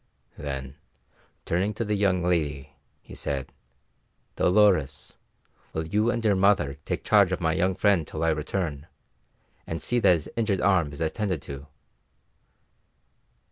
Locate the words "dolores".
4.35-5.17